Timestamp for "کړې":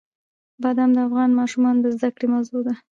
2.15-2.27